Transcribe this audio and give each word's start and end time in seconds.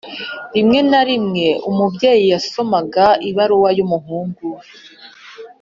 rimwe 0.55 0.79
na 0.91 1.01
rimwe 1.09 1.47
umubyeyi 1.69 2.25
yasomaga 2.33 3.05
ibaruwa 3.29 3.69
y'umuhungu 3.77 4.41
we. 4.55 4.63